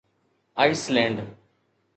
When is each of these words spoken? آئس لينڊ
آئس 0.63 0.83
لينڊ 0.95 1.17